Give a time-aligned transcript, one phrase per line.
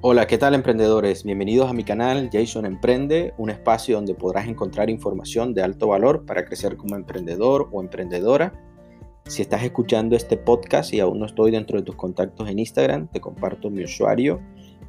[0.00, 1.24] Hola, ¿qué tal emprendedores?
[1.24, 6.24] Bienvenidos a mi canal Jason Emprende, un espacio donde podrás encontrar información de alto valor
[6.24, 8.52] para crecer como emprendedor o emprendedora.
[9.26, 13.08] Si estás escuchando este podcast y aún no estoy dentro de tus contactos en Instagram,
[13.08, 14.40] te comparto mi usuario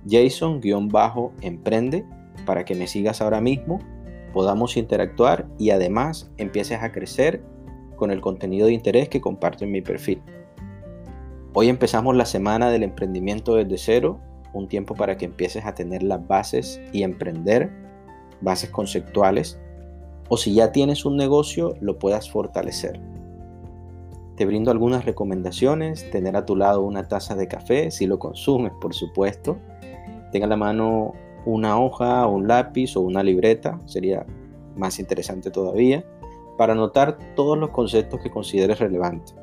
[0.07, 2.05] Jason-emprende
[2.45, 3.79] para que me sigas ahora mismo,
[4.31, 7.43] podamos interactuar y además empieces a crecer
[7.95, 10.21] con el contenido de interés que comparto en mi perfil.
[11.53, 14.21] Hoy empezamos la semana del emprendimiento desde cero
[14.53, 17.71] un tiempo para que empieces a tener las bases y emprender,
[18.41, 19.59] bases conceptuales,
[20.29, 22.99] o si ya tienes un negocio, lo puedas fortalecer.
[24.35, 28.71] Te brindo algunas recomendaciones, tener a tu lado una taza de café, si lo consumes,
[28.79, 29.57] por supuesto.
[30.31, 31.13] Tenga a la mano
[31.45, 34.25] una hoja, un lápiz o una libreta, sería
[34.77, 36.05] más interesante todavía,
[36.57, 39.35] para anotar todos los conceptos que consideres relevantes.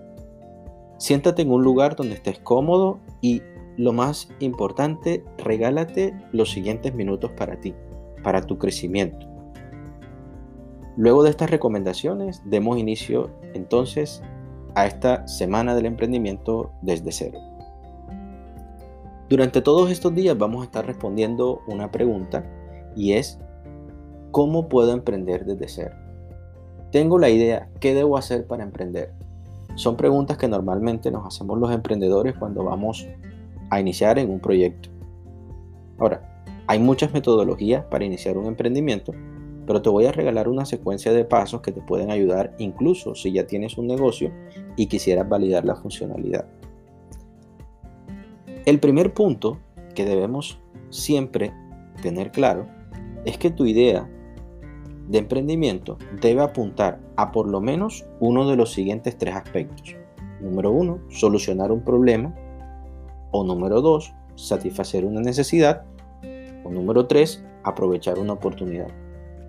[0.99, 3.43] Siéntate en un lugar donde estés cómodo y
[3.77, 7.75] lo más importante, regálate los siguientes minutos para ti,
[8.23, 9.27] para tu crecimiento.
[10.97, 14.23] Luego de estas recomendaciones, demos inicio entonces
[14.75, 17.39] a esta semana del emprendimiento desde cero.
[19.29, 22.45] Durante todos estos días vamos a estar respondiendo una pregunta
[22.95, 23.39] y es,
[24.31, 25.97] ¿cómo puedo emprender desde cero?
[26.93, 29.13] Tengo la idea, ¿qué debo hacer para emprender?
[29.75, 33.07] Son preguntas que normalmente nos hacemos los emprendedores cuando vamos
[33.71, 34.91] a iniciar en un proyecto.
[35.99, 39.13] Ahora, hay muchas metodologías para iniciar un emprendimiento,
[39.67, 43.33] pero te voy a regalar una secuencia de pasos que te pueden ayudar incluso si
[43.33, 44.33] ya tienes un negocio
[44.77, 46.47] y quisieras validar la funcionalidad.
[48.65, 49.59] El primer punto
[49.95, 50.59] que debemos
[50.91, 51.53] siempre
[52.03, 52.67] tener claro
[53.25, 54.09] es que tu idea
[55.09, 59.95] de emprendimiento debe apuntar a por lo menos uno de los siguientes tres aspectos.
[60.41, 62.35] Número uno, solucionar un problema
[63.39, 65.85] o número 2, satisfacer una necesidad.
[66.65, 68.89] O número 3, aprovechar una oportunidad.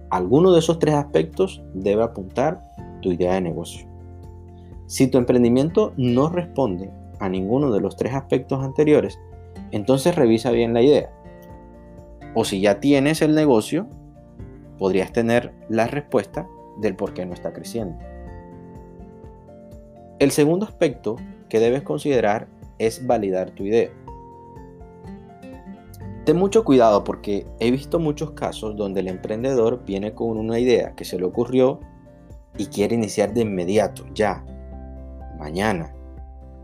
[0.10, 2.62] Alguno de esos tres aspectos debe apuntar
[3.02, 3.88] tu idea de negocio.
[4.86, 6.90] Si tu emprendimiento no responde
[7.20, 9.20] a ninguno de los tres aspectos anteriores,
[9.72, 11.12] entonces revisa bien la idea.
[12.36, 13.88] O si ya tienes el negocio,
[14.78, 16.48] podrías tener la respuesta
[16.80, 17.98] del por qué no está creciendo.
[20.20, 21.18] El segundo aspecto
[21.50, 22.48] que debes considerar
[22.80, 23.92] es validar tu idea.
[26.26, 30.94] Ten mucho cuidado porque he visto muchos casos donde el emprendedor viene con una idea
[30.94, 31.80] que se le ocurrió
[32.58, 34.44] y quiere iniciar de inmediato, ya,
[35.40, 35.94] mañana.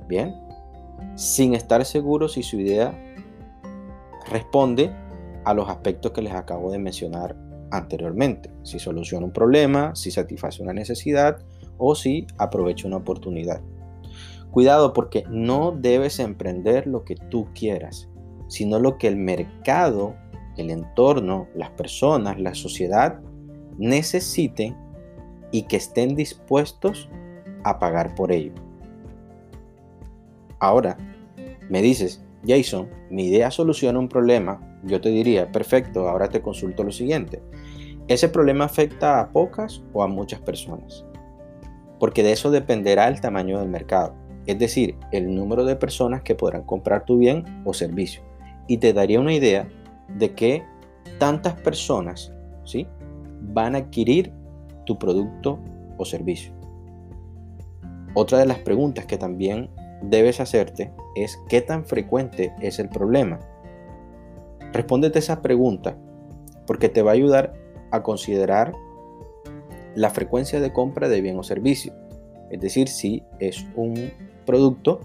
[0.07, 0.35] ¿Bien?
[1.15, 2.93] Sin estar seguro si su idea
[4.29, 4.91] responde
[5.45, 7.35] a los aspectos que les acabo de mencionar
[7.71, 8.51] anteriormente.
[8.63, 11.37] Si soluciona un problema, si satisface una necesidad
[11.77, 13.61] o si aprovecha una oportunidad.
[14.53, 18.07] Cuidado porque no debes emprender lo que tú quieras,
[18.47, 20.15] sino lo que el mercado,
[20.57, 23.19] el entorno, las personas, la sociedad
[23.79, 24.77] necesiten
[25.51, 27.09] y que estén dispuestos
[27.63, 28.53] a pagar por ello.
[30.59, 30.97] Ahora,
[31.67, 34.61] me dices, Jason, mi idea soluciona un problema.
[34.83, 37.41] Yo te diría, perfecto, ahora te consulto lo siguiente.
[38.07, 41.03] ¿Ese problema afecta a pocas o a muchas personas?
[41.99, 46.35] Porque de eso dependerá el tamaño del mercado es decir, el número de personas que
[46.35, 48.21] podrán comprar tu bien o servicio.
[48.67, 49.67] Y te daría una idea
[50.17, 50.63] de que
[51.17, 52.33] tantas personas
[52.63, 52.87] ¿sí?
[53.41, 54.31] van a adquirir
[54.85, 55.59] tu producto
[55.97, 56.53] o servicio.
[58.13, 59.69] Otra de las preguntas que también
[60.01, 63.39] debes hacerte es qué tan frecuente es el problema.
[64.71, 65.97] Respóndete esa pregunta
[66.67, 67.53] porque te va a ayudar
[67.91, 68.73] a considerar
[69.95, 71.93] la frecuencia de compra de bien o servicio.
[72.49, 74.11] Es decir, si es un
[74.43, 75.01] producto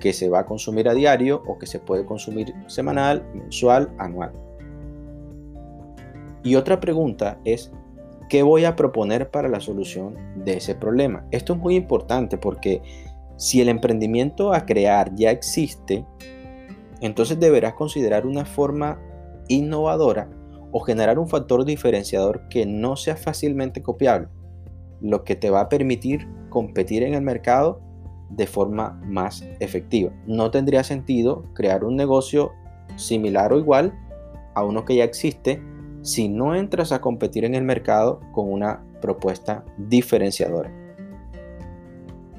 [0.00, 4.32] que se va a consumir a diario o que se puede consumir semanal, mensual, anual.
[6.42, 7.70] Y otra pregunta es,
[8.28, 11.24] ¿qué voy a proponer para la solución de ese problema?
[11.30, 12.82] Esto es muy importante porque
[13.36, 16.04] si el emprendimiento a crear ya existe,
[17.00, 19.00] entonces deberás considerar una forma
[19.48, 20.28] innovadora
[20.72, 24.28] o generar un factor diferenciador que no sea fácilmente copiable,
[25.00, 27.80] lo que te va a permitir competir en el mercado
[28.36, 30.12] de forma más efectiva.
[30.26, 32.52] No tendría sentido crear un negocio
[32.96, 33.92] similar o igual
[34.54, 35.62] a uno que ya existe
[36.02, 40.70] si no entras a competir en el mercado con una propuesta diferenciadora.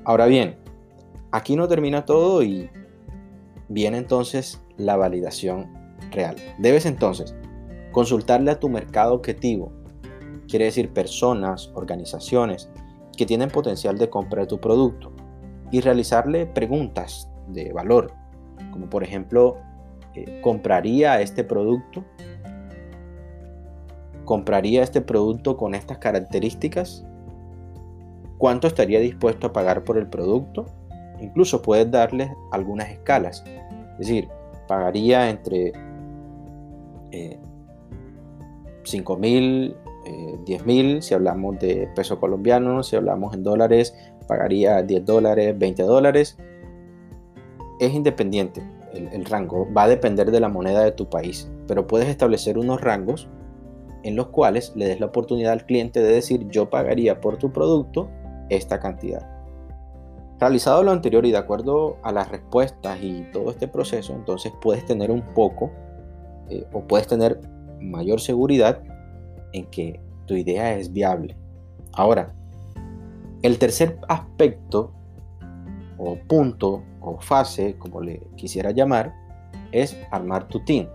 [0.04, 0.58] Ahora bien,
[1.32, 2.70] aquí no termina todo y
[3.70, 5.72] viene entonces la validación
[6.12, 6.36] real.
[6.58, 7.36] Debes entonces
[7.92, 9.72] consultarle a tu mercado objetivo,
[10.48, 12.70] quiere decir personas, organizaciones
[13.16, 15.13] que tienen potencial de comprar tu producto
[15.74, 18.14] y realizarle preguntas de valor,
[18.72, 19.58] como por ejemplo,
[20.14, 22.06] eh, compraría este producto?
[24.24, 27.04] ¿Compraría este producto con estas características?
[28.38, 30.68] ¿Cuánto estaría dispuesto a pagar por el producto?
[31.20, 33.44] Incluso puedes darles algunas escalas.
[33.94, 34.30] Es decir,
[34.68, 35.74] pagaría entre
[37.10, 37.40] eh,
[38.84, 39.76] 5 mil,
[40.46, 45.58] 10 eh, mil, si hablamos de peso colombiano, si hablamos en dólares, pagaría 10 dólares,
[45.58, 46.38] 20 dólares.
[47.80, 52.08] Es independiente el, rango, va a depender de la moneda de tu país, pero puedes
[52.08, 53.28] establecer unos rangos
[54.04, 57.52] en los cuales le des la oportunidad al cliente de decir yo pagaría por tu
[57.52, 58.10] producto
[58.50, 59.30] esta cantidad.
[60.40, 64.86] Realizado lo anterior y de acuerdo a las respuestas y todo este proceso, entonces puedes
[64.86, 65.72] tener un poco
[66.50, 67.40] eh, o puedes tener
[67.80, 68.82] mayor seguridad
[69.54, 71.38] en que tu idea es viable.
[71.94, 72.34] Ahora,
[73.44, 74.94] el tercer aspecto
[75.98, 79.14] o punto o fase, como le quisiera llamar,
[79.72, 80.88] es armar tu team.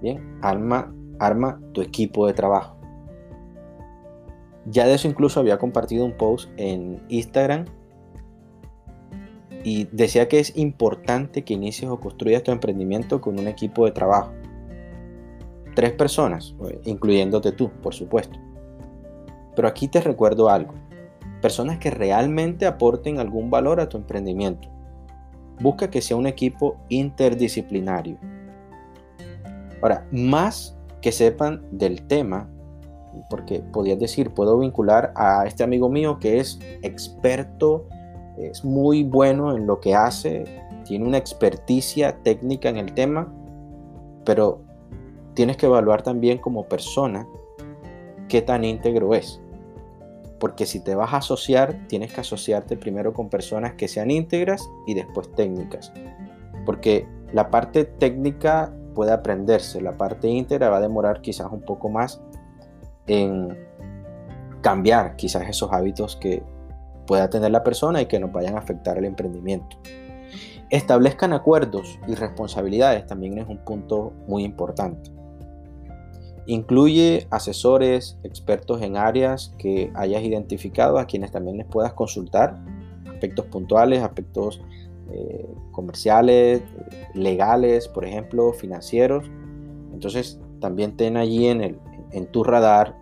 [0.00, 2.76] Bien, arma, arma tu equipo de trabajo.
[4.66, 7.64] Ya de eso incluso había compartido un post en Instagram
[9.64, 13.92] y decía que es importante que inicies o construyas tu emprendimiento con un equipo de
[13.92, 14.32] trabajo.
[15.74, 16.54] Tres personas,
[16.84, 18.38] incluyéndote tú, por supuesto.
[19.56, 20.74] Pero aquí te recuerdo algo.
[21.40, 24.68] Personas que realmente aporten algún valor a tu emprendimiento.
[25.60, 28.18] Busca que sea un equipo interdisciplinario.
[29.82, 32.48] Ahora, más que sepan del tema,
[33.28, 37.86] porque podías decir, puedo vincular a este amigo mío que es experto,
[38.38, 40.44] es muy bueno en lo que hace,
[40.84, 43.32] tiene una experticia técnica en el tema,
[44.24, 44.60] pero
[45.34, 47.26] tienes que evaluar también como persona
[48.28, 49.40] qué tan íntegro es.
[50.40, 54.68] Porque si te vas a asociar, tienes que asociarte primero con personas que sean íntegras
[54.86, 55.92] y después técnicas.
[56.66, 61.88] Porque la parte técnica puede aprenderse, la parte íntegra va a demorar quizás un poco
[61.88, 62.20] más
[63.06, 63.56] en
[64.62, 66.42] cambiar quizás esos hábitos que
[67.06, 69.78] pueda tener la persona y que nos vayan a afectar el emprendimiento.
[70.70, 75.10] Establezcan acuerdos y responsabilidades también es un punto muy importante.
[76.50, 82.60] Incluye asesores, expertos en áreas que hayas identificado a quienes también les puedas consultar,
[83.08, 84.60] aspectos puntuales, aspectos
[85.12, 86.60] eh, comerciales,
[87.14, 89.30] legales, por ejemplo, financieros.
[89.92, 91.78] Entonces, también ten allí en, el,
[92.10, 92.96] en tu radar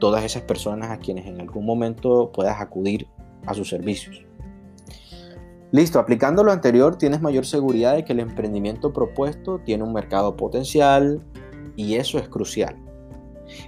[0.00, 3.06] todas esas personas a quienes en algún momento puedas acudir
[3.46, 4.24] a sus servicios.
[5.70, 10.36] Listo, aplicando lo anterior tienes mayor seguridad de que el emprendimiento propuesto tiene un mercado
[10.36, 11.22] potencial,
[11.78, 12.76] y eso es crucial.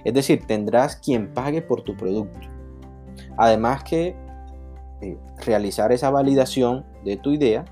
[0.03, 2.49] Es decir, tendrás quien pague por tu producto.
[3.37, 4.15] Además que
[5.01, 7.63] eh, realizar esa validación de tu idea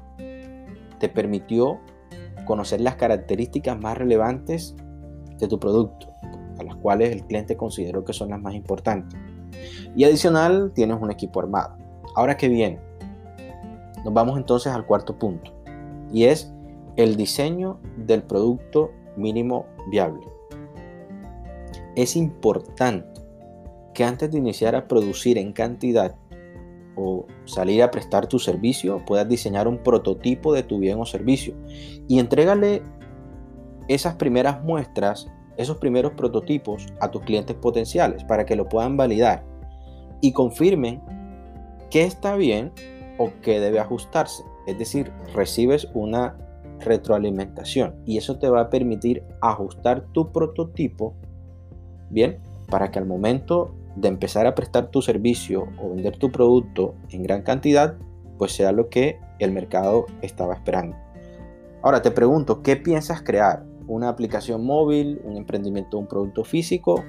[0.97, 1.79] te permitió
[2.45, 4.75] conocer las características más relevantes
[5.37, 6.07] de tu producto,
[6.57, 9.19] a las cuales el cliente consideró que son las más importantes.
[9.93, 11.75] Y adicional, tienes un equipo armado.
[12.15, 12.79] Ahora que bien,
[14.05, 15.51] nos vamos entonces al cuarto punto,
[16.13, 16.53] y es
[16.95, 20.27] el diseño del producto mínimo viable.
[21.95, 23.21] Es importante
[23.93, 26.15] que antes de iniciar a producir en cantidad
[26.95, 31.55] o salir a prestar tu servicio, puedas diseñar un prototipo de tu bien o servicio
[32.07, 32.81] y entrégale
[33.87, 35.27] esas primeras muestras,
[35.57, 39.43] esos primeros prototipos a tus clientes potenciales para que lo puedan validar
[40.21, 41.01] y confirmen
[41.89, 42.71] que está bien
[43.17, 44.43] o que debe ajustarse.
[44.67, 46.37] Es decir, recibes una
[46.79, 51.15] retroalimentación y eso te va a permitir ajustar tu prototipo,
[52.09, 56.95] bien, para que al momento de empezar a prestar tu servicio o vender tu producto
[57.09, 57.97] en gran cantidad,
[58.37, 60.95] pues sea lo que el mercado estaba esperando.
[61.81, 63.65] Ahora te pregunto, ¿qué piensas crear?
[63.87, 67.03] ¿Una aplicación móvil, un emprendimiento, un producto físico?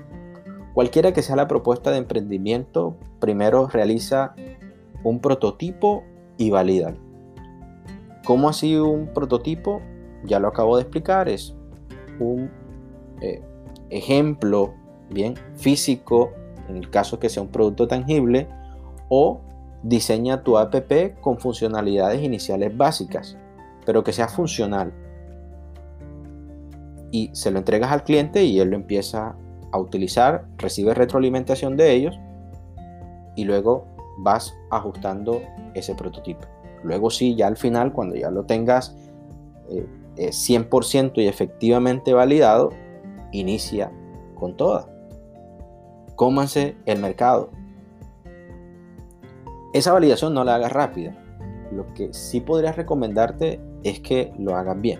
[0.74, 4.34] Cualquiera que sea la propuesta de emprendimiento, primero realiza
[5.02, 6.04] un prototipo
[6.38, 6.94] y valida.
[8.24, 9.80] ¿Cómo sido un prototipo?
[10.24, 11.54] Ya lo acabo de explicar, es
[12.18, 12.50] un
[13.20, 13.42] eh,
[13.88, 14.74] ejemplo
[15.08, 16.32] bien físico,
[16.68, 18.48] en el caso que sea un producto tangible,
[19.08, 19.40] o
[19.82, 20.74] diseña tu app
[21.20, 23.36] con funcionalidades iniciales básicas,
[23.86, 24.92] pero que sea funcional.
[27.10, 29.34] Y se lo entregas al cliente y él lo empieza
[29.72, 32.18] a utilizar, recibe retroalimentación de ellos
[33.34, 33.86] y luego
[34.18, 35.40] vas ajustando
[35.74, 36.46] ese prototipo.
[36.82, 38.96] Luego sí, ya al final, cuando ya lo tengas
[40.18, 42.70] 100% eh, y efectivamente validado,
[43.32, 43.92] inicia
[44.34, 44.88] con toda.
[46.16, 47.50] Cómanse el mercado.
[49.72, 51.16] Esa validación no la hagas rápida.
[51.70, 54.99] lo que sí podría recomendarte es que lo hagas bien.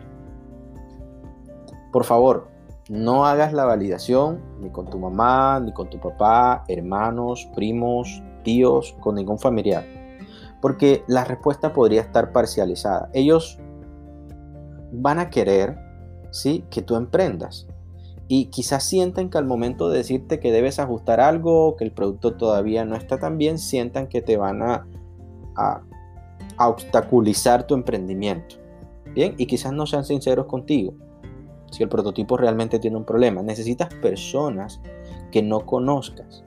[1.90, 2.49] Por favor,
[2.88, 8.96] no hagas la validación ni con tu mamá, ni con tu papá, hermanos, primos, tíos,
[9.00, 10.00] con ningún familiar.
[10.61, 13.09] Porque la respuesta podría estar parcializada.
[13.12, 13.59] Ellos
[14.93, 15.79] van a querer
[16.31, 16.64] ¿sí?
[16.71, 17.67] que tú emprendas.
[18.29, 22.35] Y quizás sientan que al momento de decirte que debes ajustar algo, que el producto
[22.35, 24.87] todavía no está tan bien, sientan que te van a,
[25.57, 25.83] a,
[26.69, 28.57] obstaculizar tu emprendimiento.
[29.14, 30.95] Bien, y quizás no sean sinceros contigo.
[31.73, 34.81] Si el prototipo realmente tiene un problema, necesitas personas
[35.33, 36.45] que no conozcas,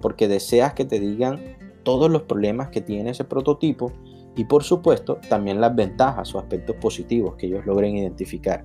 [0.00, 1.40] porque deseas que te digan
[1.86, 3.92] todos los problemas que tiene ese prototipo
[4.34, 8.64] y por supuesto también las ventajas o aspectos positivos que ellos logren identificar.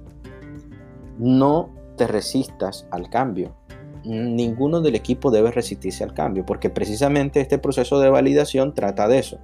[1.20, 3.56] No te resistas al cambio.
[4.04, 9.20] Ninguno del equipo debe resistirse al cambio porque precisamente este proceso de validación trata de
[9.20, 9.38] eso,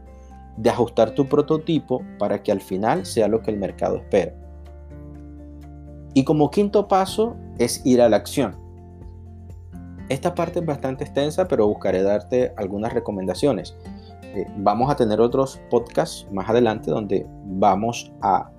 [0.58, 4.34] de ajustar tu prototipo para que al final sea lo que el mercado espera.
[6.16, 8.58] Y como quinto paso es ir a la acción.
[10.10, 13.76] Esta parte es bastante extensa, pero buscaré darte algunas recomendaciones.
[14.24, 18.52] Eh, vamos a tener otros podcasts más adelante donde vamos a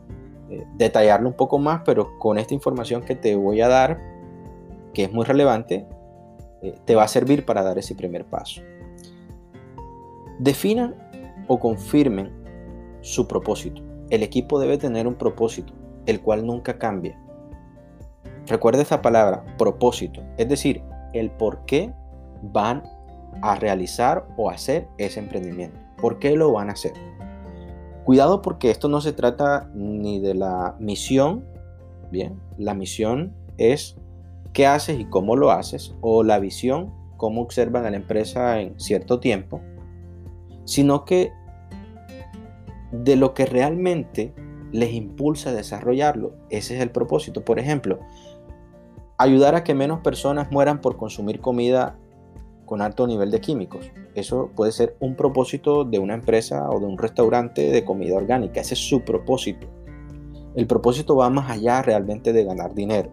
[0.51, 3.99] eh, detallarlo un poco más, pero con esta información que te voy a dar,
[4.93, 5.87] que es muy relevante,
[6.63, 8.61] eh, te va a servir para dar ese primer paso.
[10.39, 10.95] Definan
[11.47, 12.31] o confirmen
[13.01, 13.83] su propósito.
[14.11, 15.73] El equipo debe tener un propósito,
[16.07, 17.19] el cual nunca cambia.
[18.47, 21.93] Recuerda esta palabra, propósito, es decir, el por qué
[22.43, 22.83] van
[23.43, 25.79] a realizar o hacer ese emprendimiento.
[25.97, 26.93] ¿Por qué lo van a hacer?
[28.05, 31.45] Cuidado porque esto no se trata ni de la misión,
[32.11, 33.97] bien, la misión es
[34.53, 38.79] qué haces y cómo lo haces, o la visión, cómo observan a la empresa en
[38.81, 39.61] cierto tiempo,
[40.65, 41.33] sino que
[42.93, 44.33] de lo que realmente
[44.73, 46.35] les impulsa a desarrollarlo.
[46.51, 47.45] Ese es el propósito.
[47.45, 47.99] Por ejemplo,
[49.19, 51.97] ayudar a que menos personas mueran por consumir comida
[52.65, 53.91] con alto nivel de químicos.
[54.15, 58.61] Eso puede ser un propósito de una empresa o de un restaurante de comida orgánica.
[58.61, 59.67] Ese es su propósito.
[60.55, 63.11] El propósito va más allá realmente de ganar dinero.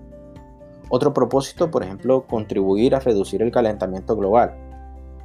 [0.90, 4.56] Otro propósito, por ejemplo, contribuir a reducir el calentamiento global.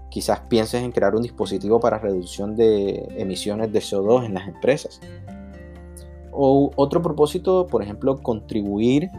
[0.08, 5.00] Quizás pienses en crear un dispositivo para reducción de emisiones de CO2 en las empresas.
[6.32, 9.10] O otro propósito, por ejemplo, contribuir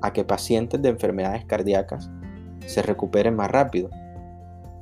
[0.00, 2.10] a que pacientes de enfermedades cardíacas
[2.66, 3.90] se recuperen más rápido.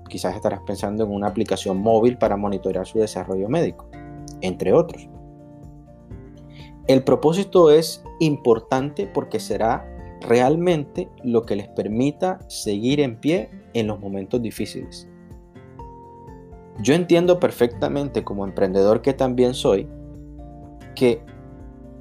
[0.09, 3.89] Quizás estarás pensando en una aplicación móvil para monitorear su desarrollo médico,
[4.41, 5.09] entre otros.
[6.87, 9.85] El propósito es importante porque será
[10.21, 15.09] realmente lo que les permita seguir en pie en los momentos difíciles.
[16.81, 19.89] Yo entiendo perfectamente como emprendedor que también soy
[20.95, 21.23] que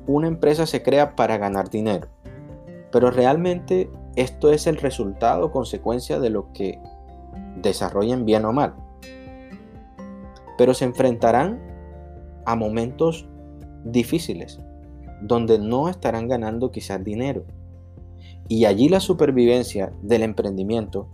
[0.05, 2.14] una empresa se crea para ganar dinero
[2.91, 6.79] pero realmente esto es el resultado, consecuencia de lo que
[7.57, 8.73] desarrollen bien o mal.
[10.57, 11.59] Pero se enfrentarán
[12.45, 13.27] a momentos
[13.83, 14.59] difíciles,
[15.21, 17.43] donde no estarán ganando quizás dinero.
[18.47, 21.07] Y allí la supervivencia del emprendimiento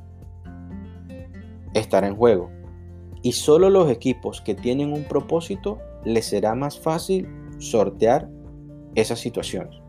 [1.74, 2.52] estará en juego.
[3.24, 7.28] Y solo los equipos que tienen un propósito les será más fácil
[7.60, 8.30] sortear
[8.96, 9.81] esas situaciones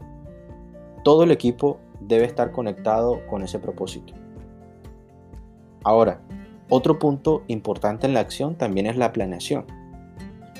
[1.02, 4.14] todo el equipo debe estar conectado con ese propósito.
[5.84, 6.20] Ahora,
[6.68, 9.66] otro punto importante en la acción también es la planeación.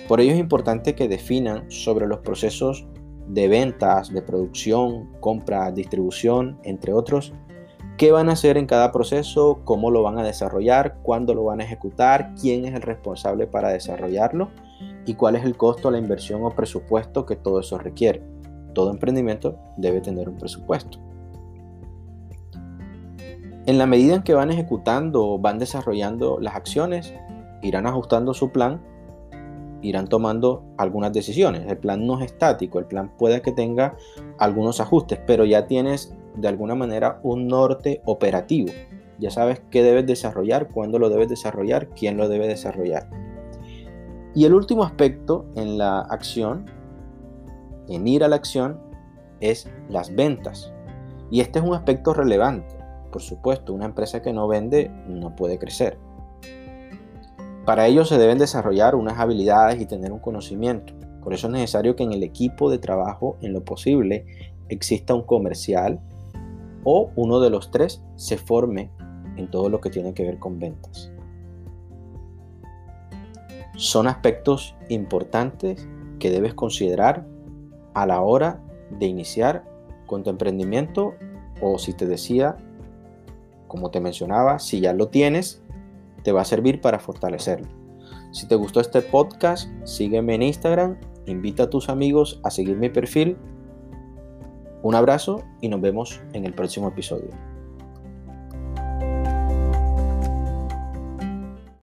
[0.08, 2.87] Por ello es importante que definan sobre los procesos
[3.28, 7.32] de ventas, de producción, compra, distribución, entre otros,
[7.96, 11.61] qué van a hacer en cada proceso, cómo lo van a desarrollar, cuándo lo van
[11.61, 14.50] a ejecutar, quién es el responsable para desarrollarlo
[15.06, 18.22] y cuál es el costo, la inversión o presupuesto que todo eso requiere
[18.73, 20.99] todo emprendimiento debe tener un presupuesto.
[23.67, 27.14] En la medida en que van ejecutando o van desarrollando las acciones,
[27.62, 28.81] irán ajustando su plan,
[29.83, 31.62] irán tomando algunas decisiones.
[31.69, 33.97] El plan no es estático, el plan puede que tenga
[34.38, 38.73] algunos ajustes, pero ya tienes de alguna manera un norte operativo.
[39.19, 43.09] Ya sabes qué debes desarrollar, cuándo lo debes desarrollar, quién lo debe desarrollar.
[44.35, 46.64] Y el último aspecto en la acción
[47.88, 48.80] en ir a la acción
[49.40, 50.72] es las ventas.
[51.30, 52.76] Y este es un aspecto relevante.
[53.10, 55.98] Por supuesto, una empresa que no vende no puede crecer.
[57.64, 60.94] Para ello se deben desarrollar unas habilidades y tener un conocimiento.
[61.22, 64.26] Por eso es necesario que en el equipo de trabajo, en lo posible,
[64.68, 66.00] exista un comercial
[66.84, 68.90] o uno de los tres se forme
[69.36, 71.12] en todo lo que tiene que ver con ventas.
[73.76, 77.26] Son aspectos importantes que debes considerar
[77.94, 79.64] a la hora de iniciar
[80.06, 81.14] con tu emprendimiento
[81.61, 82.56] o si te decía,
[83.68, 85.62] como te mencionaba, si ya lo tienes,
[86.22, 87.68] te va a servir para fortalecerlo.
[88.32, 92.88] Si te gustó este podcast, sígueme en Instagram, invita a tus amigos a seguir mi
[92.88, 93.37] perfil.
[94.82, 97.51] Un abrazo y nos vemos en el próximo episodio.